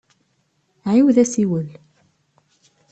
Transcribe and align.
Ɛiwed 0.91 1.17
asiwel. 1.23 1.69